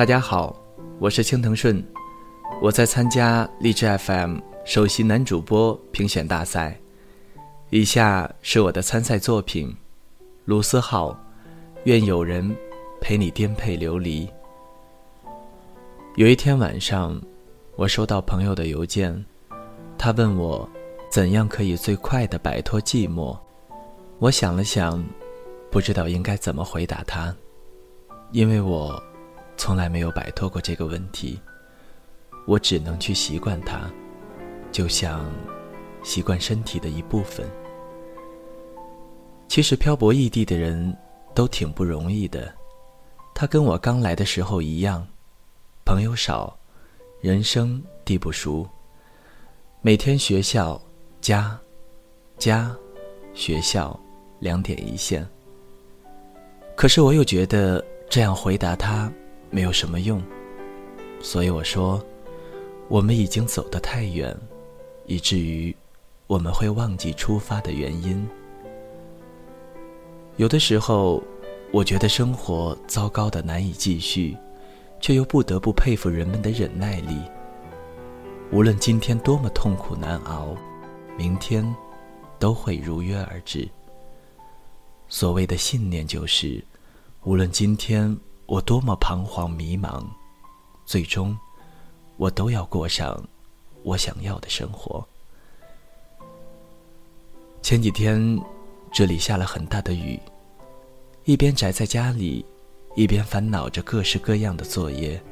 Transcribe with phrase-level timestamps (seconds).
[0.00, 0.56] 大家好，
[0.98, 1.84] 我是青藤顺，
[2.62, 6.74] 我在参加荔枝 FM 首席男主播评选大赛。
[7.68, 9.68] 以下是我的参赛作品
[10.46, 11.10] 《卢思浩》，
[11.84, 12.56] 愿有人
[12.98, 14.26] 陪你颠沛流离。
[16.16, 17.20] 有一天晚上，
[17.76, 19.22] 我收到朋友的邮件，
[19.98, 20.66] 他问我
[21.10, 23.36] 怎样可以最快的摆脱寂寞。
[24.18, 25.04] 我想了想，
[25.70, 27.36] 不知道应该怎么回答他，
[28.32, 28.98] 因为我。
[29.60, 31.38] 从来没有摆脱过这个问题，
[32.46, 33.78] 我只能去习惯它，
[34.72, 35.30] 就像
[36.02, 37.46] 习惯身体的一部分。
[39.48, 40.96] 其实漂泊异地的人
[41.34, 42.50] 都挺不容易的，
[43.34, 45.06] 他跟我刚来的时候一样，
[45.84, 46.56] 朋友少，
[47.20, 48.66] 人生地不熟，
[49.82, 50.80] 每天学校、
[51.20, 51.60] 家、
[52.38, 52.74] 家、
[53.34, 54.00] 学校
[54.38, 55.28] 两点一线。
[56.74, 59.12] 可是我又觉得这样回答他。
[59.50, 60.22] 没有什么用，
[61.20, 62.00] 所以我说，
[62.88, 64.36] 我们已经走得太远，
[65.06, 65.74] 以至于
[66.28, 68.24] 我们会忘记出发的原因。
[70.36, 71.20] 有的时候，
[71.72, 74.36] 我觉得生活糟糕的难以继续，
[75.00, 77.18] 却又不得不佩服人们的忍耐力。
[78.52, 80.56] 无论今天多么痛苦难熬，
[81.18, 81.66] 明天
[82.38, 83.68] 都会如约而至。
[85.08, 86.64] 所谓的信念就是，
[87.24, 88.16] 无论今天。
[88.50, 90.04] 我多么彷徨迷茫，
[90.84, 91.38] 最终，
[92.16, 93.16] 我都要过上
[93.84, 95.06] 我想要的生活。
[97.62, 98.36] 前几天，
[98.90, 100.18] 这里下了很大的雨，
[101.22, 102.44] 一边宅在家里，
[102.96, 105.22] 一边烦恼着各式各样的作业。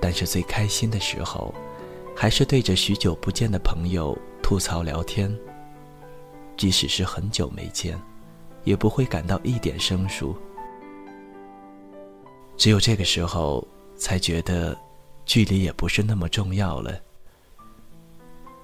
[0.00, 1.52] 但是最开心的时候，
[2.14, 5.36] 还是对着许久不见的朋友吐槽聊天。
[6.56, 8.00] 即使是很久没见，
[8.62, 10.32] 也不会感到一点生疏。
[12.58, 14.76] 只有这个时候，才觉得
[15.24, 17.00] 距离也不是那么重要了。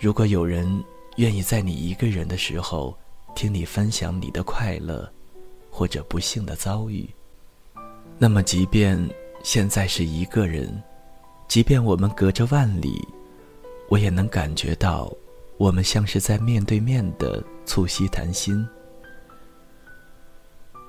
[0.00, 0.84] 如果有人
[1.16, 2.94] 愿意在你一个人的时候
[3.36, 5.08] 听你分享你的快乐
[5.70, 7.08] 或者不幸的遭遇，
[8.18, 8.98] 那么即便
[9.44, 10.82] 现在是一个人，
[11.46, 13.00] 即便我们隔着万里，
[13.88, 15.10] 我也能感觉到
[15.56, 18.66] 我们像是在面对面的促膝谈心。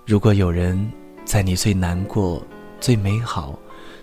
[0.07, 0.91] 如果有人
[1.23, 2.43] 在你最难过，
[2.85, 3.57] 最美好、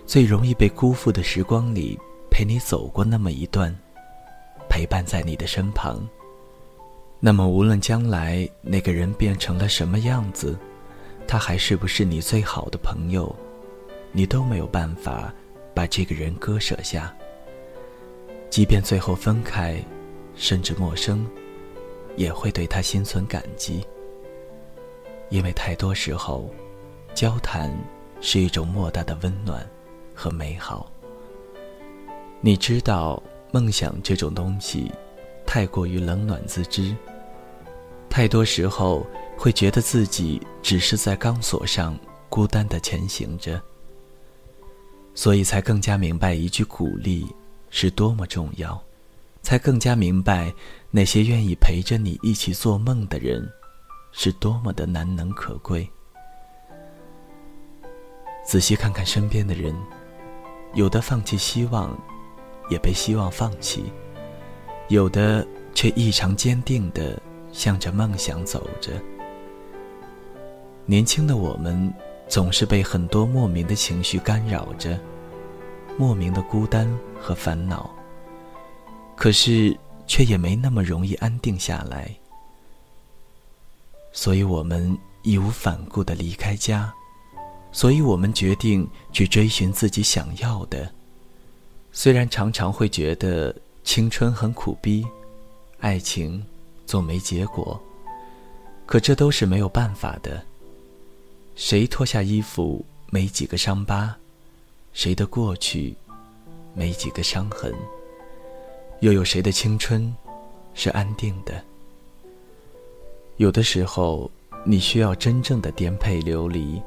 [0.05, 1.97] 最容易被辜负的时光里，
[2.29, 3.73] 陪你走过那么一段，
[4.69, 6.05] 陪伴在你的身旁。
[7.21, 10.57] 那么，无论将来那个人变成了什么样子，
[11.25, 13.33] 他还是不是你最好的朋友，
[14.11, 15.33] 你都没有办法
[15.73, 17.15] 把这个人割舍下。
[18.49, 19.81] 即便最后分开，
[20.35, 21.25] 甚至陌生，
[22.17, 23.81] 也会对他心存感激。
[25.29, 26.53] 因为太多时候，
[27.13, 27.73] 交谈。
[28.25, 29.69] 是一种莫大的温暖
[30.15, 30.89] 和美好。
[32.39, 34.89] 你知道，梦想这种东西，
[35.45, 36.95] 太过于冷暖自知。
[38.09, 39.05] 太多时候
[39.37, 43.61] 会觉得自己只是在钢索上孤单的前行着，
[45.13, 47.27] 所以才更加明白一句鼓励
[47.69, 48.81] 是多么重要，
[49.41, 50.53] 才更加明白
[50.91, 53.45] 那些愿意陪着你一起做梦的人，
[54.13, 55.89] 是多么的难能可贵。
[58.43, 59.73] 仔细看看身边的人，
[60.73, 61.97] 有的放弃希望，
[62.69, 63.83] 也被希望放弃；
[64.89, 67.19] 有的却异常坚定地
[67.51, 68.91] 向着梦想走着。
[70.85, 71.91] 年轻的我们
[72.27, 74.99] 总是被很多莫名的情绪干扰着，
[75.97, 76.87] 莫名的孤单
[77.19, 77.89] 和烦恼。
[79.15, 82.13] 可是却也没那么容易安定下来，
[84.11, 86.93] 所以我们义无反顾地离开家。
[87.73, 90.89] 所以我们决定去追寻自己想要的，
[91.91, 93.53] 虽然常常会觉得
[93.83, 95.03] 青春很苦逼，
[95.79, 96.45] 爱情
[96.85, 97.81] 总没结果，
[98.85, 100.45] 可这都是没有办法的。
[101.55, 104.15] 谁脱下衣服没几个伤疤，
[104.93, 105.95] 谁的过去
[106.75, 107.73] 没几个伤痕，
[108.99, 110.15] 又有谁的青春
[110.75, 111.63] 是安定的？
[113.37, 114.29] 有的时候，
[114.63, 116.79] 你需要真正的颠沛流离。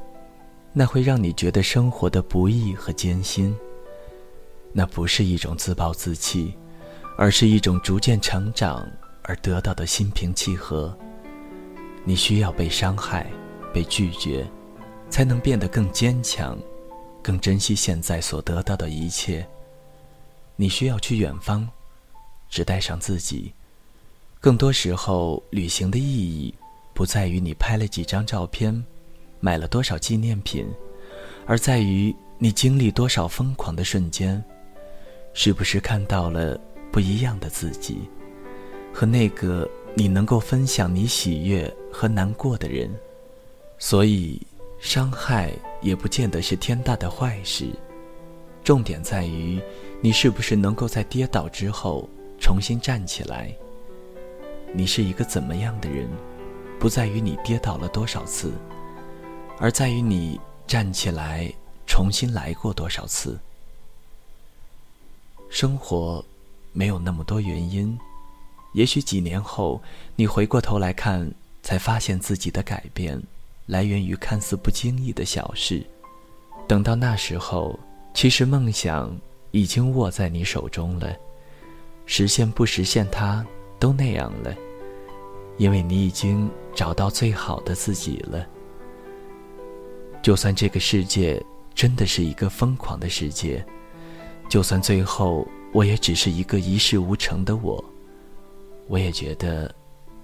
[0.78, 3.56] 那会让你觉得生活的不易和艰辛。
[4.74, 6.52] 那不是一种自暴自弃，
[7.16, 8.86] 而是一种逐渐成长
[9.22, 10.94] 而得到的心平气和。
[12.04, 13.26] 你需要被伤害，
[13.72, 14.46] 被拒绝，
[15.08, 16.58] 才能变得更坚强，
[17.22, 19.48] 更珍惜现在所得到的一切。
[20.56, 21.66] 你需要去远方，
[22.50, 23.50] 只带上自己。
[24.40, 26.54] 更多时候，旅行的意义
[26.92, 28.84] 不在于你拍了几张照片。
[29.40, 30.66] 买了多少纪念品，
[31.46, 34.42] 而在于你经历多少疯狂的瞬间？
[35.32, 36.58] 是不是看到了
[36.90, 37.98] 不一样的自己，
[38.92, 42.90] 和那个你能够分享你喜悦和难过的人？
[43.78, 44.40] 所以，
[44.78, 47.66] 伤害也不见得是天大的坏事。
[48.64, 49.60] 重点在于，
[50.00, 52.08] 你是不是能够在跌倒之后
[52.40, 53.54] 重新站起来？
[54.72, 56.08] 你是一个怎么样的人，
[56.80, 58.52] 不在于你跌倒了多少次，
[59.58, 61.50] 而在于你站起来
[61.86, 63.38] 重新来过多少次。
[65.48, 66.24] 生活
[66.72, 67.98] 没有那么多原因，
[68.74, 69.80] 也许几年后
[70.14, 71.30] 你回过头来看，
[71.62, 73.20] 才发现自己的改变
[73.66, 75.84] 来源于看似不经意的小事。
[76.68, 77.78] 等到那时候，
[78.12, 79.16] 其实梦想
[79.52, 81.16] 已经握在你手中了，
[82.04, 83.46] 实现不实现它
[83.78, 84.54] 都那样了，
[85.56, 88.46] 因为你已经找到最好的自己了。
[90.26, 91.40] 就算这个世界
[91.72, 93.64] 真的是一个疯狂的世界。
[94.48, 97.84] 就算最后我也只是一个一事无成的我，
[98.88, 99.72] 我也觉得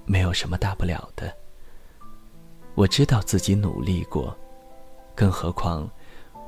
[0.04, 1.32] 没有什么大不了的。
[2.75, 4.37] 我知道自己努力过，
[5.14, 5.88] 更何况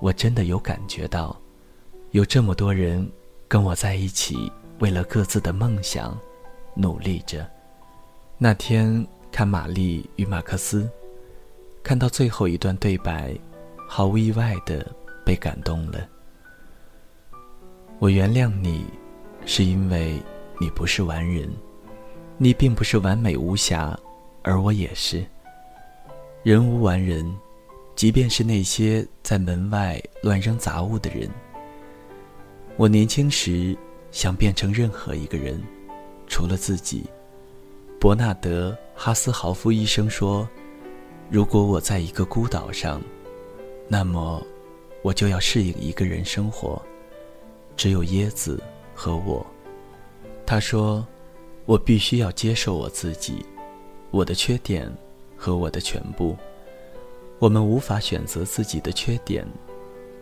[0.01, 1.41] 我真的有感觉到，
[2.11, 3.09] 有这么多人
[3.47, 4.51] 跟我在一起，
[4.81, 6.19] 为了各自的梦想
[6.75, 7.49] 努力着。
[8.37, 10.83] 那天看《玛丽与马克思》，
[11.85, 13.39] 看到最后一段对白，
[13.87, 14.91] 毫无意外的
[15.23, 16.09] 被感动了。
[17.99, 18.87] 我原谅你，
[19.45, 20.19] 是因为
[20.59, 21.47] 你不是完人，
[22.39, 23.97] 你并不是完美无瑕，
[24.43, 25.23] 而我也是。
[26.43, 27.31] 人无完人，
[27.95, 31.29] 即便是那些在门外乱扔杂物的人。
[32.77, 33.77] 我年轻时
[34.11, 35.63] 想变成任何一个人，
[36.27, 37.05] 除了自己。
[38.01, 40.49] 伯纳德·哈斯豪夫医生说
[41.31, 43.01] ：“如果我在一个孤岛上，
[43.89, 44.43] 那么
[45.03, 46.81] 我就要适应一个人生活。”
[47.77, 48.63] 只有椰子
[48.95, 49.45] 和我。
[50.47, 51.05] 他说
[51.67, 53.45] ：“我必须要接受我自己，
[54.13, 54.89] 我的缺点
[55.37, 56.37] 和我的全部。
[57.41, 59.45] 我们无法选择自己的缺点，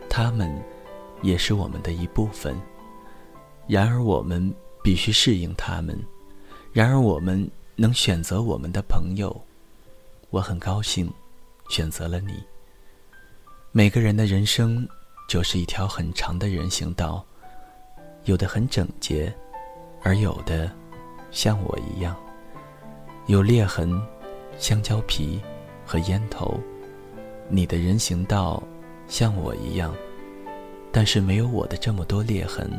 [0.08, 0.50] 他们
[1.20, 2.56] 也是我们的一部分。
[3.66, 4.52] 然而，我们
[4.82, 5.98] 必须适应他们。
[6.72, 9.38] 然而，我们能选择我们的朋友。
[10.32, 11.12] 我很高兴，
[11.68, 12.42] 选择了你。
[13.70, 14.88] 每个人的人生
[15.28, 17.24] 就是一条很长的人行道。”
[18.24, 19.34] 有的很整洁，
[20.00, 20.70] 而有的
[21.32, 22.16] 像我一样
[23.26, 24.00] 有裂痕、
[24.56, 25.40] 香蕉皮
[25.84, 26.58] 和烟头。
[27.48, 28.62] 你的人行道
[29.08, 29.92] 像我一样，
[30.92, 32.70] 但是没有我的这么多裂痕。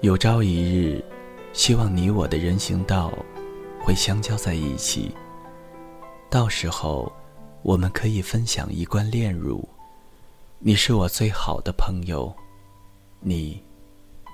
[0.00, 1.02] 有朝一日，
[1.52, 3.12] 希望你我的人行道
[3.80, 5.14] 会相交在一起。
[6.32, 7.12] 到时候，
[7.60, 9.68] 我们可以分享一罐炼乳。
[10.60, 12.34] 你是我最好的朋友，
[13.20, 13.62] 你。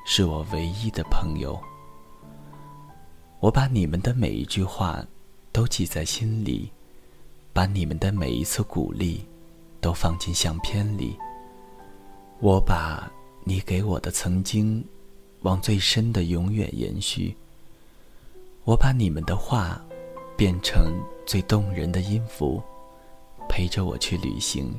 [0.06, 1.58] 是我唯一的朋友。
[3.40, 5.04] 我把你们的每一句话
[5.50, 6.70] 都记在心里，
[7.52, 9.26] 把你们的每一次鼓励
[9.80, 11.18] 都放进相片里。
[12.38, 13.10] 我把
[13.42, 14.82] 你给我的曾经
[15.40, 17.36] 往最深的永远延续。
[18.62, 19.84] 我把你们的话
[20.36, 20.94] 变成
[21.28, 22.62] 最动人的音符，
[23.50, 24.74] 陪着我去旅行。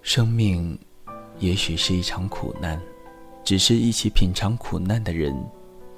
[0.00, 0.78] 生命
[1.40, 2.80] 也许是一场苦难。
[3.42, 5.34] 只是一起品尝苦难的人，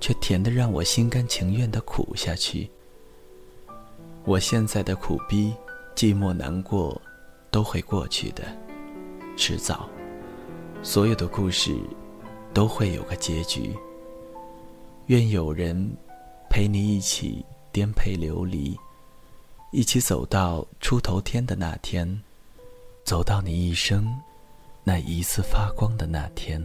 [0.01, 2.71] 却甜得让我心甘情愿的苦下去。
[4.25, 5.53] 我现在的苦逼、
[5.95, 6.99] 寂寞、难过，
[7.51, 8.43] 都会过去的，
[9.37, 9.87] 迟早。
[10.83, 11.77] 所有的故事，
[12.55, 13.77] 都会有个结局。
[15.09, 15.95] 愿有人
[16.49, 18.79] 陪你一起颠沛流离，
[19.73, 22.23] 一起走到出头天的那天，
[23.05, 24.07] 走到你一生
[24.85, 26.63] 那一次发光的那天。